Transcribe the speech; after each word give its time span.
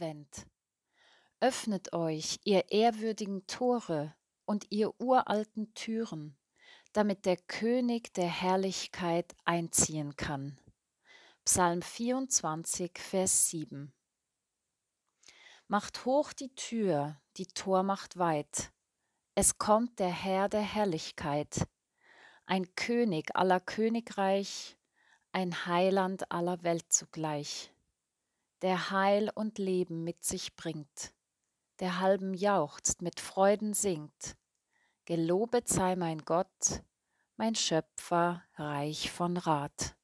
Advent. 0.00 0.46
Öffnet 1.40 1.92
euch, 1.92 2.40
ihr 2.44 2.72
ehrwürdigen 2.72 3.46
Tore 3.46 4.14
und 4.46 4.64
ihr 4.70 4.98
uralten 4.98 5.74
Türen, 5.74 6.38
damit 6.94 7.26
der 7.26 7.36
König 7.36 8.14
der 8.14 8.28
Herrlichkeit 8.28 9.34
einziehen 9.44 10.16
kann. 10.16 10.58
Psalm 11.44 11.82
24, 11.82 12.92
Vers 12.96 13.50
7. 13.50 13.92
Macht 15.68 16.06
hoch 16.06 16.32
die 16.32 16.54
Tür, 16.54 17.20
die 17.36 17.48
Tor 17.48 17.82
macht 17.82 18.16
weit. 18.16 18.72
Es 19.34 19.58
kommt 19.58 19.98
der 19.98 20.08
Herr 20.08 20.48
der 20.48 20.62
Herrlichkeit, 20.62 21.68
ein 22.46 22.74
König 22.74 23.36
aller 23.36 23.60
Königreich, 23.60 24.78
ein 25.32 25.66
Heiland 25.66 26.32
aller 26.32 26.62
Welt 26.62 26.90
zugleich 26.90 27.70
der 28.62 28.90
Heil 28.90 29.30
und 29.34 29.58
Leben 29.58 30.04
mit 30.04 30.24
sich 30.24 30.56
bringt, 30.56 31.14
der 31.80 32.00
halben 32.00 32.34
jauchzt, 32.34 33.02
mit 33.02 33.20
Freuden 33.20 33.72
singt. 33.72 34.36
Gelobet 35.06 35.68
sei 35.68 35.96
mein 35.96 36.18
Gott, 36.18 36.82
mein 37.36 37.54
Schöpfer, 37.54 38.44
reich 38.54 39.10
von 39.10 39.36
Rat. 39.36 39.96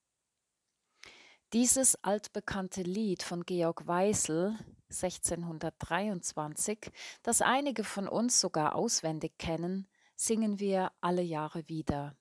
Dieses 1.52 2.02
altbekannte 2.02 2.82
Lied 2.82 3.22
von 3.22 3.44
Georg 3.44 3.86
Weisel 3.86 4.58
1623, 4.88 6.90
das 7.22 7.42
einige 7.42 7.84
von 7.84 8.08
uns 8.08 8.40
sogar 8.40 8.74
auswendig 8.74 9.38
kennen, 9.38 9.86
singen 10.16 10.58
wir 10.58 10.92
alle 11.00 11.22
Jahre 11.22 11.68
wieder. 11.68 12.16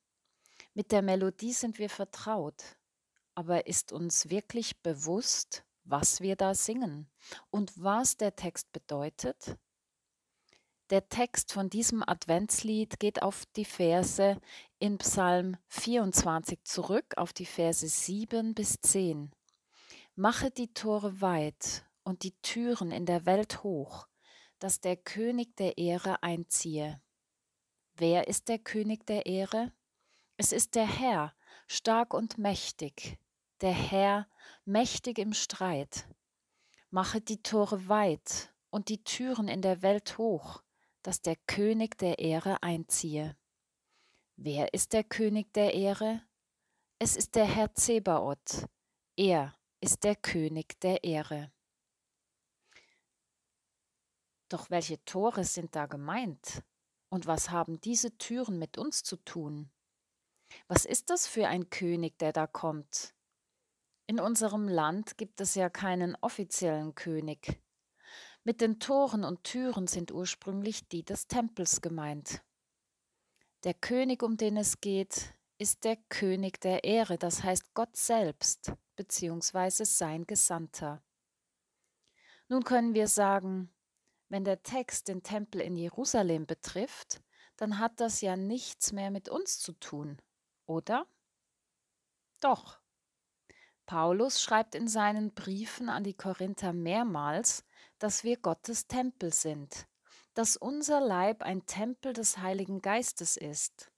Mit 0.73 0.91
der 0.91 1.01
Melodie 1.01 1.53
sind 1.53 1.79
wir 1.79 1.89
vertraut, 1.89 2.77
aber 3.35 3.67
ist 3.67 3.91
uns 3.91 4.29
wirklich 4.29 4.81
bewusst, 4.81 5.63
was 5.85 6.19
wir 6.19 6.35
da 6.35 6.53
singen 6.53 7.09
und 7.49 7.71
was 7.81 8.17
der 8.17 8.35
Text 8.35 8.71
bedeutet? 8.71 9.57
Der 10.91 11.09
Text 11.09 11.51
von 11.51 11.69
diesem 11.69 12.07
Adventslied 12.07 12.99
geht 12.99 13.23
auf 13.23 13.45
die 13.55 13.65
Verse 13.65 14.39
in 14.77 14.99
Psalm 14.99 15.57
24 15.69 16.63
zurück, 16.63 17.17
auf 17.17 17.33
die 17.33 17.47
Verse 17.47 17.87
7 17.87 18.53
bis 18.53 18.79
10. 18.81 19.31
Mache 20.15 20.51
die 20.51 20.73
Tore 20.73 21.21
weit 21.21 21.85
und 22.03 22.21
die 22.21 22.39
Türen 22.41 22.91
in 22.91 23.07
der 23.07 23.25
Welt 23.25 23.63
hoch, 23.63 24.07
dass 24.59 24.79
der 24.79 24.95
König 24.95 25.55
der 25.55 25.79
Ehre 25.79 26.21
einziehe. 26.21 27.01
Wer 27.95 28.27
ist 28.27 28.47
der 28.47 28.59
König 28.59 29.07
der 29.07 29.25
Ehre? 29.25 29.71
Es 30.37 30.51
ist 30.51 30.75
der 30.75 30.85
Herr, 30.85 31.33
stark 31.67 32.13
und 32.13 32.37
mächtig, 32.37 33.17
der 33.61 33.73
Herr 33.73 34.27
mächtig 34.65 35.17
im 35.17 35.33
Streit. 35.33 36.07
Mache 36.89 37.21
die 37.21 37.41
Tore 37.41 37.87
weit 37.87 38.53
und 38.69 38.89
die 38.89 39.03
Türen 39.03 39.47
in 39.47 39.61
der 39.61 39.81
Welt 39.81 40.17
hoch, 40.17 40.63
dass 41.01 41.21
der 41.21 41.35
König 41.47 41.97
der 41.97 42.19
Ehre 42.19 42.61
einziehe. 42.63 43.37
Wer 44.35 44.73
ist 44.73 44.93
der 44.93 45.03
König 45.03 45.53
der 45.53 45.73
Ehre? 45.73 46.21
Es 46.99 47.15
ist 47.15 47.35
der 47.35 47.45
Herr 47.45 47.73
Zebaoth. 47.73 48.67
Er 49.15 49.55
ist 49.79 50.03
der 50.03 50.15
König 50.15 50.79
der 50.81 51.03
Ehre. 51.03 51.51
Doch 54.49 54.69
welche 54.69 55.03
Tore 55.05 55.43
sind 55.43 55.75
da 55.75 55.85
gemeint? 55.85 56.63
Und 57.09 57.27
was 57.27 57.49
haben 57.49 57.79
diese 57.81 58.17
Türen 58.17 58.59
mit 58.59 58.77
uns 58.77 59.03
zu 59.03 59.15
tun? 59.17 59.71
Was 60.67 60.85
ist 60.85 61.09
das 61.09 61.27
für 61.27 61.47
ein 61.47 61.69
König, 61.69 62.17
der 62.19 62.33
da 62.33 62.45
kommt? 62.45 63.14
In 64.07 64.19
unserem 64.19 64.67
Land 64.67 65.17
gibt 65.17 65.41
es 65.41 65.55
ja 65.55 65.67
keinen 65.69 66.15
offiziellen 66.21 66.93
König. 66.93 67.59
Mit 68.43 68.61
den 68.61 68.79
Toren 68.79 69.23
und 69.23 69.43
Türen 69.43 69.87
sind 69.87 70.11
ursprünglich 70.11 70.87
die 70.87 71.03
des 71.03 71.27
Tempels 71.27 71.81
gemeint. 71.81 72.43
Der 73.63 73.73
König, 73.73 74.21
um 74.21 74.37
den 74.37 74.57
es 74.57 74.79
geht, 74.79 75.33
ist 75.57 75.85
der 75.85 75.97
König 76.09 76.61
der 76.61 76.83
Ehre, 76.83 77.17
das 77.17 77.41
heißt 77.41 77.73
Gott 77.73 77.95
selbst, 77.95 78.73
beziehungsweise 78.95 79.85
sein 79.85 80.27
Gesandter. 80.27 81.01
Nun 82.47 82.63
können 82.63 82.93
wir 82.93 83.07
sagen, 83.07 83.73
wenn 84.29 84.43
der 84.43 84.61
Text 84.61 85.07
den 85.07 85.23
Tempel 85.23 85.61
in 85.61 85.75
Jerusalem 85.75 86.45
betrifft, 86.45 87.23
dann 87.57 87.79
hat 87.79 87.99
das 87.99 88.21
ja 88.21 88.35
nichts 88.35 88.91
mehr 88.91 89.09
mit 89.09 89.29
uns 89.29 89.57
zu 89.57 89.71
tun, 89.73 90.21
oder? 90.67 91.07
Doch. 92.39 92.84
Paulus 93.85 94.41
schreibt 94.41 94.75
in 94.75 94.87
seinen 94.87 95.33
Briefen 95.33 95.89
an 95.89 96.03
die 96.03 96.15
Korinther 96.15 96.73
mehrmals, 96.73 97.63
dass 97.99 98.23
wir 98.23 98.37
Gottes 98.37 98.87
Tempel 98.87 99.31
sind, 99.31 99.87
dass 100.33 100.57
unser 100.57 100.99
Leib 100.99 101.43
ein 101.43 101.65
Tempel 101.65 102.13
des 102.13 102.39
Heiligen 102.39 102.81
Geistes 102.81 103.37
ist 103.37 103.91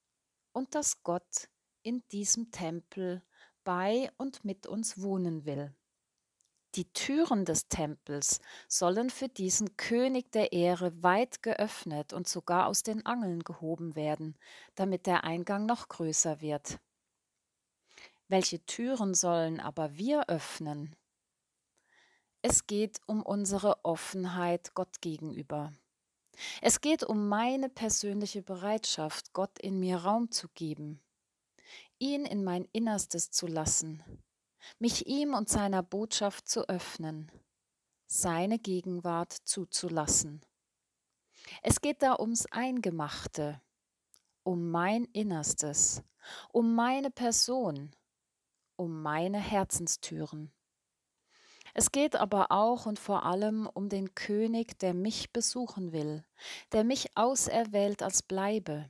und 0.52 0.76
dass 0.76 1.04
Gott 1.04 1.50
in 1.84 2.04
diesem 2.12 2.52
Tempel 2.52 3.24
bei 3.64 4.12
und 4.18 4.44
mit 4.44 4.68
uns 4.68 5.02
wohnen 5.02 5.46
will. 5.46 5.74
Die 6.76 6.92
Türen 6.94 7.46
des 7.46 7.70
Tempels 7.70 8.40
sollen 8.68 9.10
für 9.10 9.30
diesen 9.30 9.78
König 9.78 10.32
der 10.32 10.52
Ehre 10.52 11.02
weit 11.02 11.42
geöffnet 11.42 12.14
und 12.14 12.28
sogar 12.28 12.68
aus 12.68 12.84
den 12.84 13.06
Angeln 13.06 13.40
gehoben 13.44 13.96
werden, 13.96 14.38
damit 14.76 15.08
der 15.08 15.24
Eingang 15.24 15.66
noch 15.66 15.88
größer 15.88 16.42
wird. 16.42 16.80
Welche 18.30 18.66
Türen 18.66 19.14
sollen 19.14 19.62
aber 19.62 19.98
wir 19.98 20.28
öffnen? 20.28 20.96
Es 22.42 22.68
geht 22.68 23.00
um 23.06 23.24
unsere 23.24 23.86
Offenheit 23.86 24.74
Gott 24.74 25.02
gegenüber. 25.02 25.72
Es 26.62 26.82
geht 26.82 27.04
um 27.04 27.30
meine 27.30 27.70
persönliche 27.70 28.42
Bereitschaft, 28.42 29.32
Gott 29.34 29.58
in 29.60 29.80
mir 29.80 29.98
Raum 29.98 30.30
zu 30.30 30.50
geben, 30.50 31.02
ihn 32.00 32.26
in 32.26 32.44
mein 32.44 32.68
Innerstes 32.74 33.32
zu 33.32 33.48
lassen, 33.48 34.04
mich 34.78 35.08
ihm 35.08 35.34
und 35.34 35.48
seiner 35.48 35.82
Botschaft 35.82 36.50
zu 36.50 36.68
öffnen, 36.68 37.32
seine 38.08 38.60
Gegenwart 38.60 39.32
zuzulassen. 39.32 40.42
Es 41.64 41.80
geht 41.80 42.02
da 42.02 42.20
ums 42.20 42.46
Eingemachte, 42.48 43.62
um 44.44 44.70
mein 44.70 45.06
Innerstes, 45.14 46.04
um 46.52 46.76
meine 46.76 47.10
Person, 47.10 47.92
um 48.78 49.02
meine 49.02 49.40
Herzenstüren. 49.40 50.52
Es 51.74 51.92
geht 51.92 52.16
aber 52.16 52.52
auch 52.52 52.86
und 52.86 52.98
vor 52.98 53.24
allem 53.24 53.70
um 53.72 53.90
den 53.90 54.16
König, 54.16 54.80
der 54.80 54.94
mich 54.94 55.32
besuchen 55.32 55.92
will, 55.92 56.24
der 56.72 56.84
mich 56.84 57.16
auserwählt 57.16 58.02
als 58.02 58.24
Bleibe. 58.24 58.90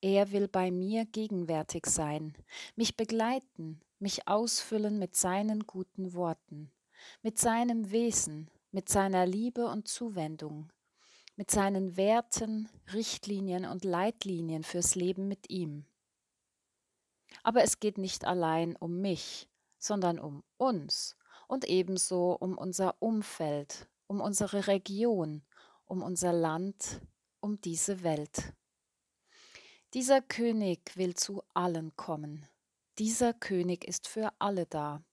Er 0.00 0.30
will 0.32 0.48
bei 0.48 0.70
mir 0.70 1.06
gegenwärtig 1.06 1.86
sein, 1.86 2.34
mich 2.76 2.96
begleiten, 2.96 3.80
mich 3.98 4.28
ausfüllen 4.28 4.98
mit 4.98 5.16
seinen 5.16 5.66
guten 5.66 6.12
Worten, 6.12 6.70
mit 7.22 7.38
seinem 7.38 7.90
Wesen, 7.90 8.50
mit 8.70 8.88
seiner 8.88 9.24
Liebe 9.24 9.66
und 9.66 9.88
Zuwendung, 9.88 10.70
mit 11.36 11.50
seinen 11.50 11.96
Werten, 11.96 12.68
Richtlinien 12.92 13.64
und 13.64 13.84
Leitlinien 13.84 14.62
fürs 14.62 14.94
Leben 14.94 15.26
mit 15.26 15.50
ihm. 15.50 15.86
Aber 17.44 17.62
es 17.62 17.78
geht 17.78 17.98
nicht 17.98 18.24
allein 18.24 18.74
um 18.74 19.00
mich, 19.00 19.48
sondern 19.78 20.18
um 20.18 20.42
uns 20.56 21.16
und 21.46 21.66
ebenso 21.66 22.32
um 22.32 22.58
unser 22.58 23.00
Umfeld, 23.00 23.86
um 24.06 24.20
unsere 24.20 24.66
Region, 24.66 25.42
um 25.84 26.02
unser 26.02 26.32
Land, 26.32 27.00
um 27.40 27.60
diese 27.60 28.02
Welt. 28.02 28.54
Dieser 29.92 30.22
König 30.22 30.96
will 30.96 31.14
zu 31.14 31.42
allen 31.52 31.94
kommen. 31.96 32.48
Dieser 32.98 33.34
König 33.34 33.84
ist 33.84 34.08
für 34.08 34.32
alle 34.38 34.66
da. 34.66 35.04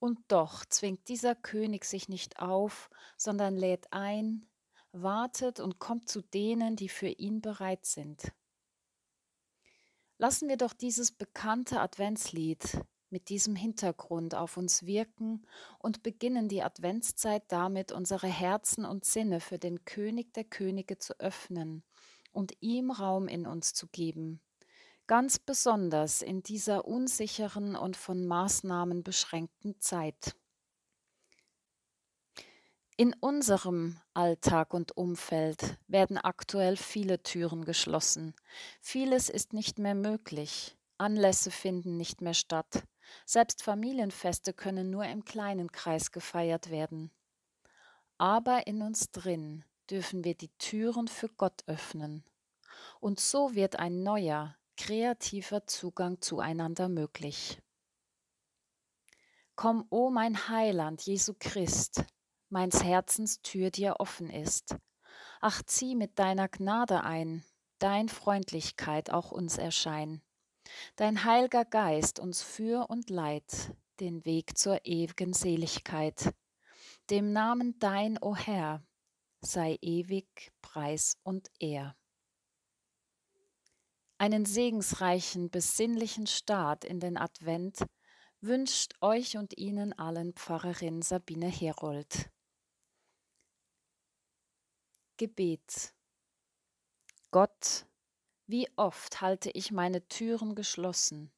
Und 0.00 0.18
doch 0.28 0.64
zwingt 0.64 1.08
dieser 1.08 1.36
König 1.36 1.84
sich 1.84 2.08
nicht 2.08 2.40
auf, 2.40 2.90
sondern 3.16 3.56
lädt 3.56 3.92
ein, 3.92 4.46
wartet 4.90 5.60
und 5.60 5.78
kommt 5.78 6.08
zu 6.08 6.20
denen, 6.20 6.74
die 6.74 6.88
für 6.88 7.08
ihn 7.08 7.40
bereit 7.40 7.86
sind. 7.86 8.32
Lassen 10.22 10.48
wir 10.48 10.56
doch 10.56 10.72
dieses 10.72 11.10
bekannte 11.10 11.80
Adventslied 11.80 12.78
mit 13.10 13.28
diesem 13.28 13.56
Hintergrund 13.56 14.36
auf 14.36 14.56
uns 14.56 14.86
wirken 14.86 15.44
und 15.80 16.04
beginnen 16.04 16.48
die 16.48 16.62
Adventszeit 16.62 17.42
damit, 17.48 17.90
unsere 17.90 18.28
Herzen 18.28 18.84
und 18.84 19.04
Sinne 19.04 19.40
für 19.40 19.58
den 19.58 19.84
König 19.84 20.32
der 20.34 20.44
Könige 20.44 20.96
zu 20.98 21.18
öffnen 21.18 21.82
und 22.30 22.52
ihm 22.60 22.92
Raum 22.92 23.26
in 23.26 23.48
uns 23.48 23.74
zu 23.74 23.88
geben, 23.88 24.40
ganz 25.08 25.40
besonders 25.40 26.22
in 26.22 26.44
dieser 26.44 26.84
unsicheren 26.84 27.74
und 27.74 27.96
von 27.96 28.24
Maßnahmen 28.24 29.02
beschränkten 29.02 29.80
Zeit. 29.80 30.36
In 33.02 33.16
unserem 33.18 33.98
Alltag 34.14 34.72
und 34.72 34.96
Umfeld 34.96 35.76
werden 35.88 36.18
aktuell 36.18 36.76
viele 36.76 37.20
Türen 37.20 37.64
geschlossen. 37.64 38.32
Vieles 38.80 39.28
ist 39.28 39.52
nicht 39.52 39.80
mehr 39.80 39.96
möglich. 39.96 40.76
Anlässe 40.98 41.50
finden 41.50 41.96
nicht 41.96 42.20
mehr 42.20 42.32
statt. 42.32 42.84
Selbst 43.26 43.64
Familienfeste 43.64 44.52
können 44.52 44.90
nur 44.90 45.04
im 45.04 45.24
kleinen 45.24 45.72
Kreis 45.72 46.12
gefeiert 46.12 46.70
werden. 46.70 47.10
Aber 48.18 48.68
in 48.68 48.82
uns 48.82 49.10
drin 49.10 49.64
dürfen 49.90 50.22
wir 50.22 50.36
die 50.36 50.56
Türen 50.58 51.08
für 51.08 51.28
Gott 51.28 51.64
öffnen. 51.66 52.22
Und 53.00 53.18
so 53.18 53.56
wird 53.56 53.80
ein 53.80 54.04
neuer, 54.04 54.54
kreativer 54.76 55.66
Zugang 55.66 56.20
zueinander 56.20 56.88
möglich. 56.88 57.60
Komm, 59.56 59.88
o 59.90 60.06
oh 60.06 60.10
mein 60.10 60.48
Heiland, 60.48 61.02
Jesu 61.02 61.34
Christ, 61.36 62.04
meins 62.52 62.84
Herzens 62.84 63.42
Tür 63.42 63.70
dir 63.70 63.96
offen 63.98 64.30
ist. 64.30 64.76
Ach, 65.40 65.62
zieh 65.64 65.96
mit 65.96 66.18
deiner 66.18 66.48
Gnade 66.48 67.02
ein, 67.02 67.44
dein 67.78 68.08
Freundlichkeit 68.08 69.10
auch 69.10 69.32
uns 69.32 69.58
erschein. 69.58 70.22
Dein 70.96 71.24
heilger 71.24 71.64
Geist 71.64 72.20
uns 72.20 72.42
für 72.42 72.88
und 72.88 73.10
leit 73.10 73.74
den 73.98 74.24
Weg 74.24 74.56
zur 74.56 74.84
ewigen 74.84 75.32
Seligkeit. 75.32 76.34
Dem 77.10 77.32
Namen 77.32 77.78
dein, 77.78 78.18
o 78.22 78.36
Herr, 78.36 78.82
sei 79.40 79.78
ewig 79.80 80.52
Preis 80.60 81.18
und 81.24 81.50
Ehr. 81.58 81.96
Einen 84.18 84.44
segensreichen, 84.44 85.50
besinnlichen 85.50 86.28
Start 86.28 86.84
in 86.84 87.00
den 87.00 87.16
Advent 87.16 87.84
wünscht 88.40 88.94
euch 89.00 89.36
und 89.36 89.56
Ihnen 89.58 89.92
allen 89.92 90.32
Pfarrerin 90.34 91.02
Sabine 91.02 91.48
Herold. 91.48 92.30
Gebet. 95.22 95.94
Gott, 97.30 97.86
wie 98.48 98.68
oft 98.74 99.20
halte 99.20 99.52
ich 99.52 99.70
meine 99.70 100.08
Türen 100.08 100.56
geschlossen? 100.56 101.30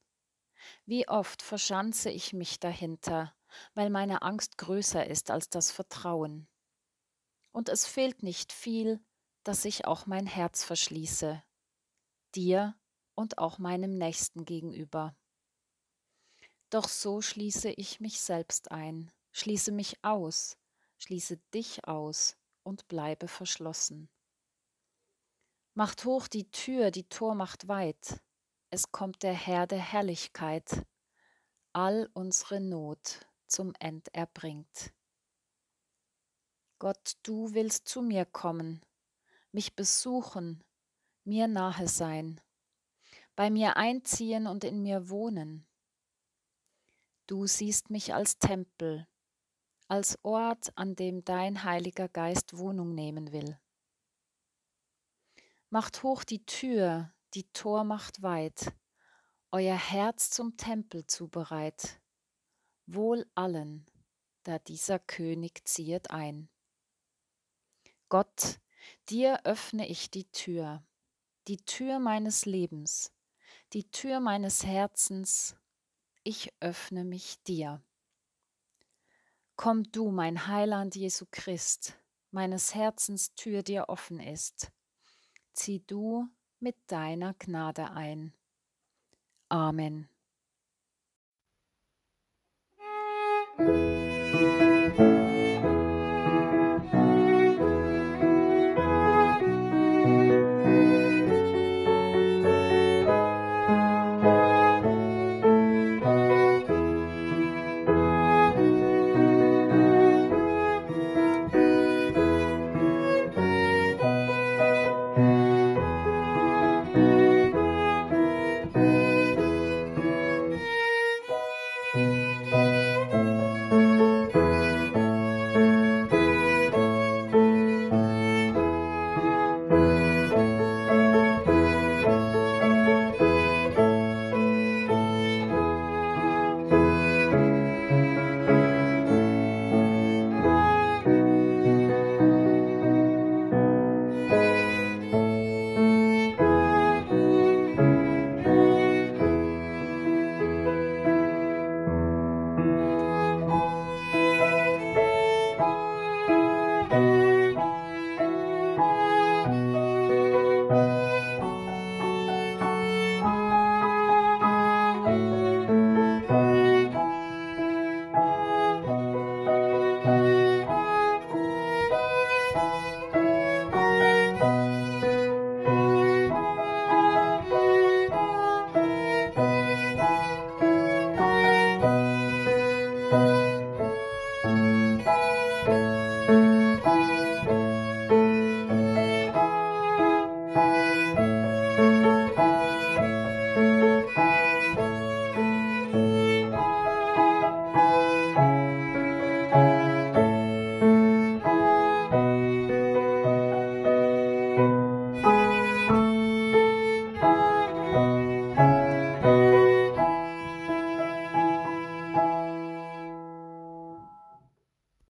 Wie 0.86 1.06
oft 1.06 1.42
verschanze 1.42 2.08
ich 2.08 2.32
mich 2.32 2.58
dahinter, 2.58 3.36
weil 3.74 3.90
meine 3.90 4.22
Angst 4.22 4.56
größer 4.56 5.06
ist 5.06 5.30
als 5.30 5.50
das 5.50 5.70
Vertrauen? 5.70 6.48
Und 7.52 7.68
es 7.68 7.84
fehlt 7.84 8.22
nicht 8.22 8.54
viel, 8.54 9.04
dass 9.42 9.66
ich 9.66 9.84
auch 9.84 10.06
mein 10.06 10.26
Herz 10.26 10.64
verschließe, 10.64 11.44
dir 12.34 12.74
und 13.14 13.36
auch 13.36 13.58
meinem 13.58 13.98
Nächsten 13.98 14.46
gegenüber. 14.46 15.14
Doch 16.70 16.88
so 16.88 17.20
schließe 17.20 17.68
ich 17.72 18.00
mich 18.00 18.18
selbst 18.22 18.70
ein, 18.70 19.12
schließe 19.32 19.72
mich 19.72 20.02
aus, 20.02 20.56
schließe 20.96 21.36
dich 21.52 21.86
aus, 21.86 22.38
und 22.64 22.88
bleibe 22.88 23.28
verschlossen. 23.28 24.08
Macht 25.74 26.04
hoch 26.04 26.26
die 26.28 26.50
Tür, 26.50 26.90
die 26.90 27.08
Tor 27.08 27.34
macht 27.34 27.68
weit, 27.68 28.20
es 28.70 28.90
kommt 28.90 29.22
der 29.22 29.34
Herr 29.34 29.68
der 29.68 29.78
Herrlichkeit, 29.78 30.84
all 31.72 32.10
unsere 32.12 32.60
Not 32.60 33.26
zum 33.46 33.72
End 33.78 34.12
erbringt. 34.14 34.92
Gott, 36.80 37.16
du 37.22 37.54
willst 37.54 37.86
zu 37.86 38.02
mir 38.02 38.24
kommen, 38.24 38.84
mich 39.52 39.76
besuchen, 39.76 40.64
mir 41.24 41.46
nahe 41.46 41.86
sein, 41.86 42.40
bei 43.36 43.50
mir 43.50 43.76
einziehen 43.76 44.46
und 44.46 44.64
in 44.64 44.82
mir 44.82 45.08
wohnen. 45.08 45.66
Du 47.26 47.46
siehst 47.46 47.90
mich 47.90 48.12
als 48.12 48.38
Tempel, 48.38 49.08
als 49.94 50.18
Ort, 50.24 50.76
an 50.76 50.96
dem 50.96 51.24
dein 51.24 51.62
Heiliger 51.62 52.08
Geist 52.08 52.58
Wohnung 52.58 52.96
nehmen 52.96 53.30
will. 53.30 53.56
Macht 55.70 56.02
hoch 56.02 56.24
die 56.24 56.44
Tür, 56.44 57.14
die 57.34 57.44
Tor 57.52 57.84
macht 57.84 58.20
weit, 58.20 58.72
euer 59.52 59.76
Herz 59.76 60.30
zum 60.30 60.56
Tempel 60.56 61.06
zubereit. 61.06 62.00
Wohl 62.86 63.24
allen, 63.36 63.86
da 64.42 64.58
dieser 64.58 64.98
König 64.98 65.64
ziehet 65.64 66.10
ein. 66.10 66.48
Gott, 68.08 68.58
dir 69.10 69.42
öffne 69.44 69.86
ich 69.86 70.10
die 70.10 70.28
Tür, 70.32 70.84
die 71.46 71.58
Tür 71.58 72.00
meines 72.00 72.46
Lebens, 72.46 73.12
die 73.72 73.88
Tür 73.92 74.18
meines 74.18 74.66
Herzens, 74.66 75.54
ich 76.24 76.52
öffne 76.58 77.04
mich 77.04 77.40
dir. 77.44 77.80
Komm 79.56 79.84
du, 79.84 80.10
mein 80.10 80.46
Heiland 80.48 80.96
Jesu 80.96 81.26
Christ, 81.30 81.96
meines 82.30 82.74
Herzens 82.74 83.34
Tür 83.34 83.62
dir 83.62 83.88
offen 83.88 84.18
ist. 84.18 84.72
Zieh 85.52 85.84
du 85.86 86.28
mit 86.58 86.76
deiner 86.88 87.34
Gnade 87.34 87.90
ein. 87.90 88.34
Amen. 89.48 90.08